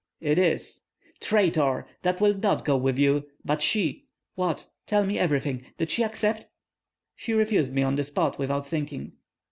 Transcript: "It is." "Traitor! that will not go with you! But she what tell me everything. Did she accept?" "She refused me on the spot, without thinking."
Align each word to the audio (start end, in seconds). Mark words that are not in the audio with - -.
"It 0.19 0.39
is." 0.39 0.81
"Traitor! 1.19 1.85
that 2.01 2.19
will 2.19 2.33
not 2.33 2.65
go 2.65 2.75
with 2.75 2.97
you! 2.97 3.27
But 3.45 3.61
she 3.61 4.07
what 4.33 4.67
tell 4.87 5.05
me 5.05 5.19
everything. 5.19 5.63
Did 5.77 5.91
she 5.91 6.01
accept?" 6.03 6.47
"She 7.15 7.33
refused 7.33 7.71
me 7.71 7.83
on 7.83 7.93
the 7.93 8.03
spot, 8.03 8.39
without 8.39 8.65
thinking." 8.65 9.11